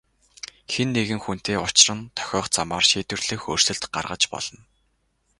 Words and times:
Хэн 0.71 0.89
нэгэн 0.95 1.19
хүнтэй 1.25 1.57
учран 1.65 1.99
тохиох 2.17 2.47
замаар 2.55 2.85
шийдвэрлэх 2.91 3.41
өөрчлөлт 3.49 3.83
гаргаж 3.93 4.23
болно. 4.33 4.61